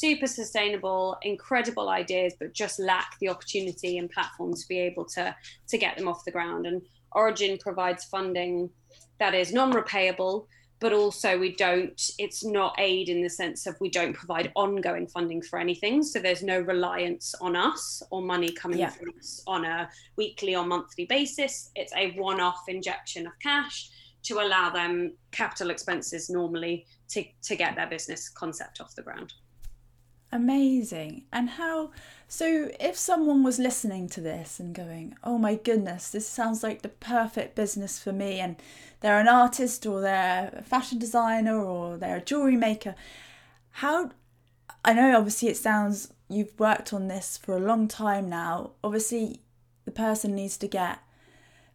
[0.00, 5.34] super sustainable, incredible ideas, but just lack the opportunity and platform to be able to
[5.68, 6.66] to get them off the ground.
[6.66, 6.82] And
[7.12, 8.70] Origin provides funding
[9.18, 10.46] that is non-repayable
[10.80, 15.06] but also we don't it's not aid in the sense of we don't provide ongoing
[15.06, 18.90] funding for anything so there's no reliance on us or money coming yeah.
[18.90, 23.90] from us on a weekly or monthly basis it's a one-off injection of cash
[24.22, 29.32] to allow them capital expenses normally to, to get their business concept off the ground
[30.30, 31.24] Amazing.
[31.32, 31.90] And how,
[32.26, 36.82] so if someone was listening to this and going, oh my goodness, this sounds like
[36.82, 38.56] the perfect business for me, and
[39.00, 42.94] they're an artist or they're a fashion designer or they're a jewelry maker,
[43.70, 44.10] how,
[44.84, 48.72] I know obviously it sounds, you've worked on this for a long time now.
[48.84, 49.40] Obviously,
[49.86, 50.98] the person needs to get,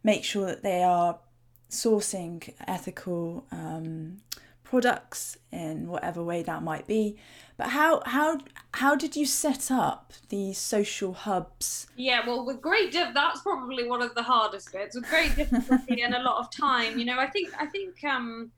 [0.04, 1.18] make sure that they are
[1.70, 4.18] sourcing ethical um,
[4.74, 7.16] products in whatever way that might be.
[7.56, 8.40] But how how
[8.72, 11.86] how did you set up these social hubs?
[11.94, 14.96] Yeah, well, with great dif- that's probably one of the hardest bits.
[14.96, 17.20] With great difficulty and a lot of time, you know.
[17.20, 18.50] I think I think um,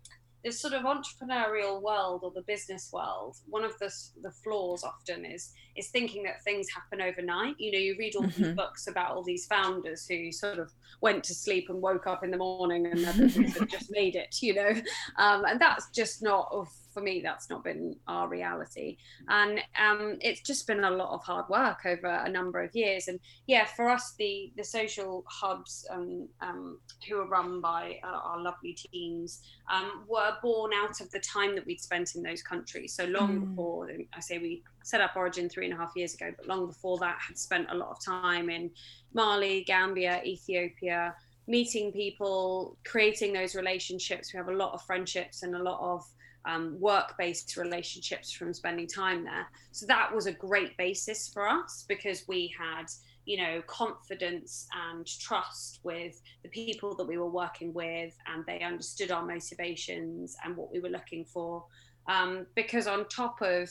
[0.46, 5.24] this sort of entrepreneurial world or the business world, one of the the flaws often
[5.24, 7.56] is is thinking that things happen overnight.
[7.58, 8.42] You know, you read all mm-hmm.
[8.44, 12.22] these books about all these founders who sort of went to sleep and woke up
[12.22, 14.36] in the morning and their business had just made it.
[14.40, 14.70] You know,
[15.18, 18.96] um, and that's just not of for me, that's not been our reality.
[19.28, 23.08] And um, it's just been a lot of hard work over a number of years.
[23.08, 28.06] And yeah, for us, the the social hubs um, um, who are run by uh,
[28.06, 32.42] our lovely teams um, were born out of the time that we'd spent in those
[32.42, 32.94] countries.
[32.94, 33.50] So long mm.
[33.50, 36.66] before, I say we set up Origin three and a half years ago, but long
[36.66, 38.70] before that, had spent a lot of time in
[39.12, 41.14] Mali, Gambia, Ethiopia
[41.46, 44.32] meeting people, creating those relationships.
[44.32, 46.04] We have a lot of friendships and a lot of
[46.46, 49.46] um, work based relationships from spending time there.
[49.72, 52.86] So that was a great basis for us because we had,
[53.24, 58.60] you know, confidence and trust with the people that we were working with, and they
[58.60, 61.64] understood our motivations and what we were looking for.
[62.08, 63.68] Um, because on top of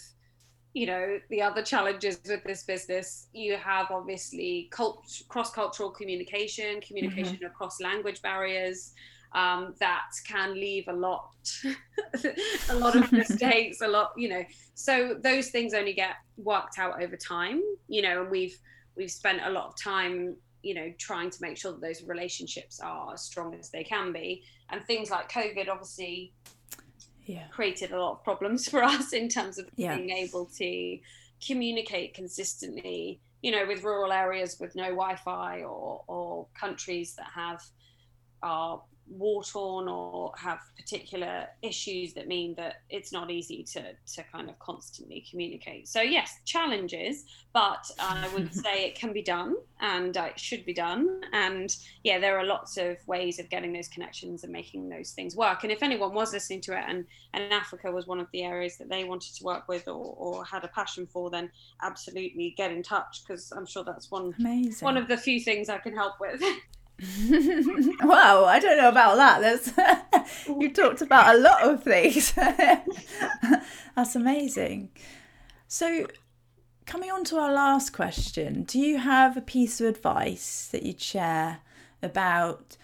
[0.73, 7.37] you know the other challenges with this business you have obviously cult- cross-cultural communication communication
[7.37, 7.45] mm-hmm.
[7.45, 8.91] across language barriers
[9.33, 11.31] um, that can leave a lot
[12.69, 17.01] a lot of mistakes a lot you know so those things only get worked out
[17.01, 18.57] over time you know and we've
[18.95, 22.79] we've spent a lot of time you know trying to make sure that those relationships
[22.79, 26.33] are as strong as they can be and things like covid obviously
[27.25, 27.47] yeah.
[27.47, 29.95] created a lot of problems for us in terms of yeah.
[29.95, 30.97] being able to
[31.45, 37.61] communicate consistently you know with rural areas with no wi-fi or or countries that have
[38.41, 43.81] are war torn or have particular issues that mean that it's not easy to
[44.13, 45.87] to kind of constantly communicate.
[45.87, 50.65] So yes challenges but i would say it can be done and uh, it should
[50.65, 51.21] be done.
[51.33, 55.35] And yeah there are lots of ways of getting those connections and making those things
[55.35, 55.63] work.
[55.63, 58.77] And if anyone was listening to it and and africa was one of the areas
[58.77, 61.49] that they wanted to work with or, or had a passion for then
[61.81, 64.85] absolutely get in touch because i'm sure that's one Amazing.
[64.85, 66.41] one of the few things i can help with
[68.03, 69.41] wow, I don't know about that.
[69.41, 72.31] There's you talked about a lot of things.
[73.95, 74.89] That's amazing.
[75.67, 76.07] So,
[76.85, 81.01] coming on to our last question, do you have a piece of advice that you'd
[81.01, 81.59] share
[82.01, 82.77] about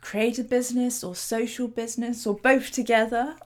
[0.00, 3.36] creative business or social business or both together?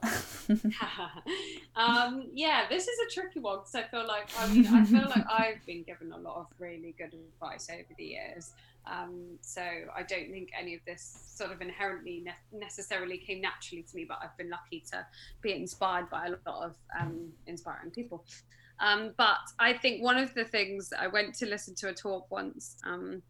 [1.75, 5.09] um, yeah, this is a tricky one because I feel like I mean I feel
[5.09, 8.53] like I've been given a lot of really good advice over the years.
[8.85, 13.83] Um, so I don't think any of this sort of inherently ne- necessarily came naturally
[13.83, 15.05] to me, but I've been lucky to
[15.41, 18.25] be inspired by a lot of um, inspiring people.
[18.79, 22.31] Um, but I think one of the things I went to listen to a talk
[22.31, 23.21] once um,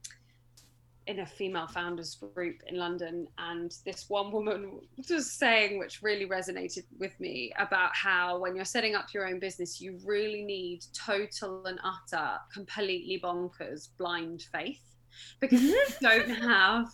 [1.07, 6.25] in a female founders group in London, and this one woman was saying, which really
[6.25, 10.85] resonated with me, about how when you're setting up your own business, you really need
[10.93, 14.90] total and utter, completely bonkers blind faith
[15.39, 15.71] because mm-hmm.
[15.71, 16.87] we don't have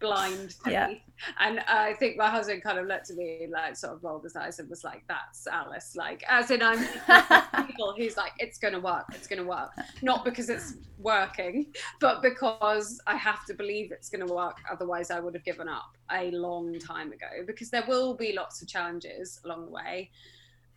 [0.00, 0.72] blind faith.
[0.72, 0.94] Yeah.
[1.38, 4.24] And I think my husband kind of looked at me and like sort of rolled
[4.24, 6.78] his eyes and was like, "That's Alice." Like, as in, I'm
[7.66, 9.06] people who's like, "It's going to work.
[9.12, 9.70] It's going to work."
[10.02, 11.66] Not because it's working,
[12.00, 14.58] but because I have to believe it's going to work.
[14.70, 17.44] Otherwise, I would have given up a long time ago.
[17.46, 20.10] Because there will be lots of challenges along the way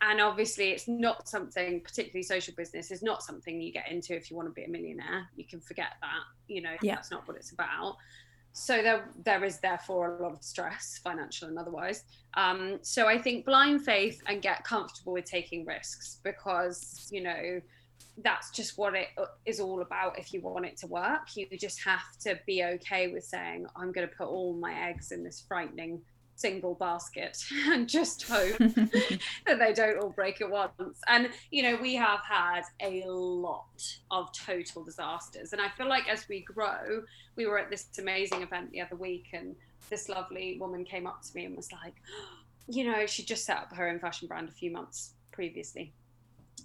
[0.00, 4.30] and obviously it's not something particularly social business is not something you get into if
[4.30, 5.28] you want to be a millionaire.
[5.36, 6.94] You can forget that you know yeah.
[6.94, 7.96] that's not what it's about.
[8.52, 12.04] So there there is therefore a lot of stress financial and otherwise.
[12.34, 17.60] Um, so i think blind faith and get comfortable with taking risks because you know
[18.22, 21.36] that's just what it uh, all about if you want it to work.
[21.36, 25.12] You just have to be okay with saying i'm going to put all my eggs
[25.12, 26.02] in this frightening
[26.36, 31.00] single basket and just hope that they don't all break at once.
[31.08, 35.52] And, you know, we have had a lot of total disasters.
[35.52, 37.02] And I feel like as we grow,
[37.34, 39.56] we were at this amazing event the other week, and
[39.90, 41.94] this lovely woman came up to me and was like,
[42.68, 45.92] you know, she just set up her own fashion brand a few months previously.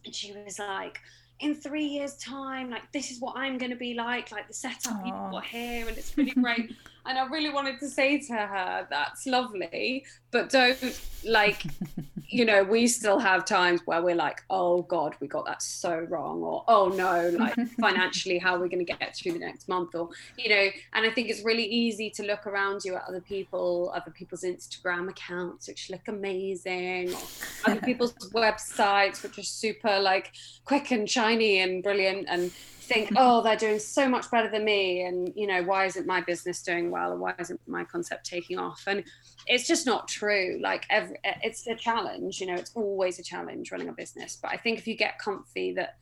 [0.05, 0.99] And she was like,
[1.39, 4.53] in three years' time, like this is what I'm going to be like, like the
[4.53, 5.05] setup Aww.
[5.05, 6.75] you've got here, and it's really great.
[7.05, 10.77] And I really wanted to say to her, that's lovely, but don't
[11.25, 11.63] like,
[12.27, 15.99] you know, we still have times where we're like, oh God, we got that so
[16.09, 19.67] wrong, or oh no, like financially, how are we going to get through the next
[19.67, 23.03] month, or you know, and I think it's really easy to look around you at
[23.07, 27.21] other people, other people's Instagram accounts, which look amazing, or
[27.65, 30.31] other people's websites, which are super like
[30.65, 32.51] quick and shiny and brilliant, and
[32.91, 36.21] think, oh, they're doing so much better than me, and you know, why isn't my
[36.21, 38.83] business doing well, or why isn't my concept taking off?
[38.87, 39.03] And
[39.47, 40.59] it's just not true.
[40.61, 42.39] Like, every, it's a challenge.
[42.41, 44.37] You know, it's always a challenge running a business.
[44.41, 45.95] But I think if you get comfy that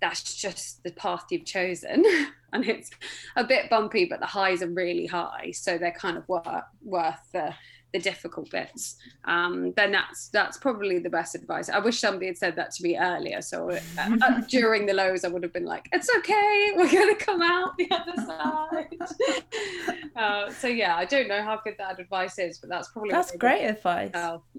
[0.00, 2.04] that's just the path you've chosen
[2.52, 2.90] and it's
[3.36, 6.46] a bit bumpy but the highs are really high so they're kind of worth
[6.82, 7.52] worth the
[7.96, 11.68] the difficult bits, um, then that's that's probably the best advice.
[11.68, 13.40] I wish somebody had said that to me earlier.
[13.40, 17.16] So uh, uh, during the lows, I would have been like, "It's okay, we're going
[17.16, 21.98] to come out the other side." uh, so yeah, I don't know how good that
[21.98, 24.10] advice is, but that's probably that's great advice.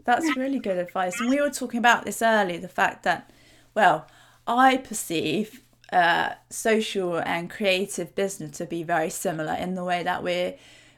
[0.03, 1.19] That's really good advice.
[1.19, 3.29] And we were talking about this earlier, the fact that,
[3.75, 4.07] well,
[4.47, 5.61] I perceive
[5.91, 10.55] uh, social and creative business to be very similar in the way that we're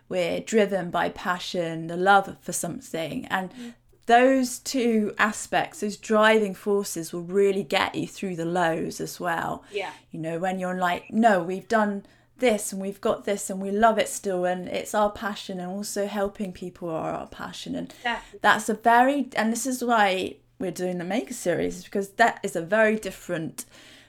[0.10, 3.26] we're driven by passion, the love for something.
[3.28, 3.74] And mm.
[4.07, 9.64] those two aspects, those driving forces, will really get you through the lows as well.
[9.72, 9.91] Yeah.
[10.12, 12.05] You know, when you're like, no, we've done
[12.39, 15.70] this and we've got this and we love it still and it's our passion and
[15.70, 17.93] also helping people are our passion and
[18.41, 22.55] that's a very and this is why we're doing the maker series because that is
[22.55, 23.66] a very different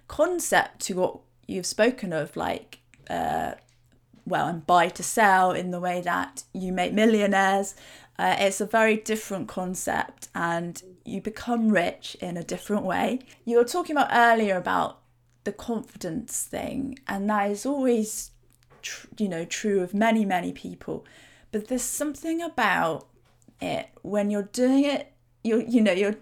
[0.07, 2.79] concept to what you've spoken of like
[3.09, 3.55] uh,
[4.31, 7.75] well, and buy to sell in the way that you make millionaires.
[8.19, 13.21] Uh, it's a very different concept and you become rich in a different way.
[13.45, 15.01] You were talking about earlier about
[15.45, 18.31] the confidence thing, and that is always,
[18.83, 21.07] tr- you know, true of many, many people.
[21.51, 23.09] But there's something about
[23.61, 25.13] it when you're doing it,
[25.43, 26.17] you're, you know, you're,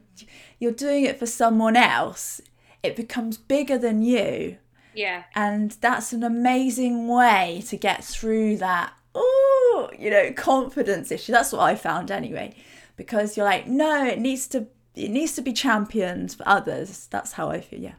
[0.59, 2.41] you're doing it for someone else.
[2.83, 4.59] It becomes bigger than you
[4.99, 5.23] yeah.
[5.37, 11.31] And that's an amazing way to get through that, oh, you know, confidence issue.
[11.31, 12.57] That's what I found anyway.
[12.97, 17.07] Because you're like, no, it needs to it needs to be championed for others.
[17.13, 17.95] That's how I feel, yeah.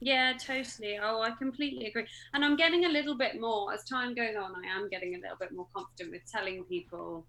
[0.00, 0.98] Yeah, totally.
[1.02, 2.04] Oh, I completely agree.
[2.34, 4.52] And I'm getting a little bit more as time goes on.
[4.54, 7.24] I am getting a little bit more confident with telling people,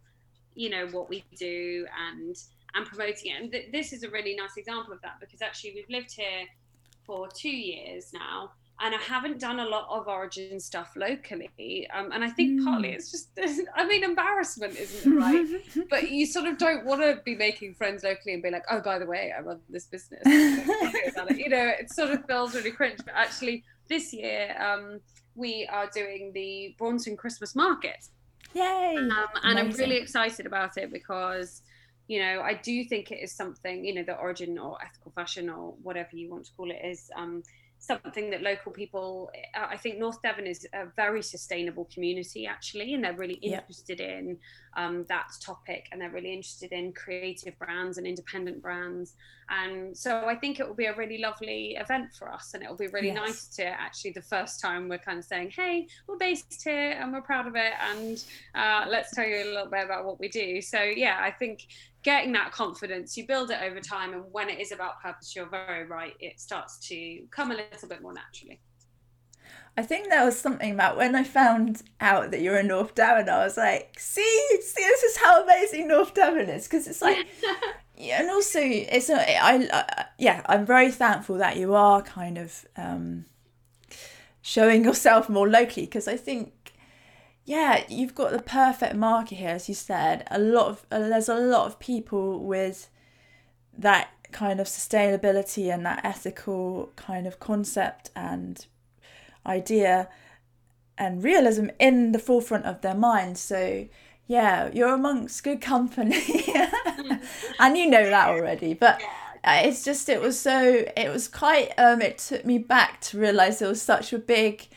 [0.56, 2.36] you know, what we do and
[2.76, 3.42] and promoting it.
[3.42, 6.46] And th- this is a really nice example of that because actually we've lived here
[7.06, 8.52] for two years now,
[8.82, 11.88] and I haven't done a lot of origin stuff locally.
[11.94, 12.64] Um, and I think mm.
[12.64, 13.30] partly it's just,
[13.76, 17.74] I mean, embarrassment isn't it right, but you sort of don't want to be making
[17.74, 20.22] friends locally and be like, oh, by the way, I run this business.
[20.26, 23.00] you know, it sort of feels really cringe.
[23.04, 25.02] But actually, this year um,
[25.36, 28.08] we are doing the Braunton Christmas Market.
[28.54, 28.96] Yay!
[28.98, 31.62] Um, and I'm really excited about it because
[32.08, 35.48] you know, I do think it is something, you know, the origin or ethical fashion
[35.48, 37.44] or whatever you want to call it is um,
[37.80, 43.04] something that local people i think north devon is a very sustainable community actually and
[43.04, 44.38] they're really interested in
[44.76, 49.16] um, that topic and they're really interested in creative brands and independent brands.
[49.50, 52.70] And so i think it will be a really lovely event for us and it
[52.70, 53.16] will be really yes.
[53.16, 57.12] nice to actually the first time we're kind of saying hey we're based here and
[57.12, 58.24] we're proud of it and
[58.54, 60.62] uh, let's tell you a little bit about what we do.
[60.62, 61.66] So yeah i think
[62.04, 65.50] getting that confidence you build it over time and when it is about purpose you're
[65.50, 68.60] very right it starts to come a little bit more naturally
[69.78, 73.30] I think there was something about when I found out that you're in North Devon,
[73.30, 76.66] I was like, see, see, this is how amazing North Devon is.
[76.66, 77.28] Because it's like,
[77.98, 82.66] yeah, and also it's I, I, yeah, I'm very thankful that you are kind of
[82.76, 83.26] um,
[84.42, 86.69] showing yourself more locally because I think,
[87.50, 90.24] yeah, you've got the perfect market here, as you said.
[90.30, 92.92] A lot of uh, there's a lot of people with
[93.76, 98.68] that kind of sustainability and that ethical kind of concept and
[99.48, 100.10] idea
[100.96, 103.40] and realism in the forefront of their mind.
[103.40, 103.88] So,
[104.28, 106.22] yeah, you're amongst good company.
[107.60, 108.76] and you know that already.
[108.76, 109.02] But
[109.44, 113.58] it's just, it was so, it was quite, um, it took me back to realize
[113.58, 114.68] there was such a big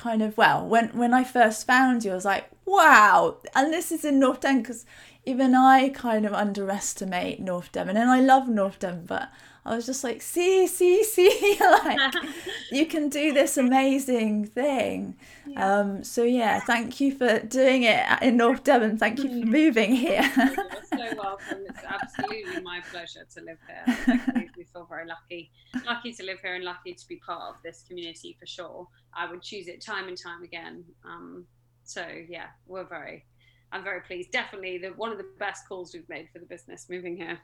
[0.00, 3.36] kind of, well, when, when I first found you, I was like, wow.
[3.54, 4.86] And this is in North Devon because
[5.26, 9.28] even I kind of underestimate North Devon and I love North Devon, but
[9.64, 12.14] I was just like, see, see, see, like
[12.72, 15.16] you can do this amazing thing.
[15.46, 15.78] Yeah.
[15.78, 18.96] Um, so yeah, thank you for doing it in North Devon.
[18.96, 19.50] Thank you for mm.
[19.50, 20.30] moving here.
[20.36, 21.64] You're so welcome.
[21.68, 24.46] It's absolutely my pleasure to live here.
[24.56, 25.50] We feel very lucky,
[25.86, 28.86] lucky to live here and lucky to be part of this community for sure.
[29.14, 30.84] I would choose it time and time again.
[31.04, 31.44] Um,
[31.84, 33.26] so yeah, we're very,
[33.72, 34.30] I'm very pleased.
[34.30, 37.38] Definitely the one of the best calls we've made for the business moving here.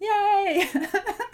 [0.00, 0.68] Yay!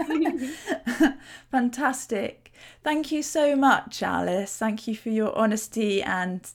[1.51, 2.53] Fantastic.
[2.83, 4.57] Thank you so much, Alice.
[4.57, 6.49] Thank you for your honesty and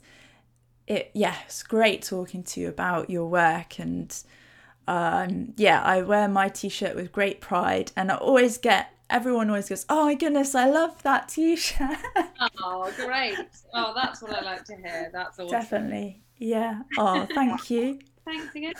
[0.88, 4.16] it yeah, it's great talking to you about your work and
[4.88, 9.70] um, yeah, I wear my t-shirt with great pride and I always get everyone always
[9.70, 11.98] goes, "Oh my goodness, I love that t-shirt."
[12.64, 13.38] oh, great.
[13.74, 15.10] Oh, that's what I like to hear.
[15.12, 15.50] That's awesome.
[15.50, 16.22] Definitely.
[16.38, 16.82] Yeah.
[16.98, 18.00] Oh, thank you.
[18.26, 18.74] Thanks again.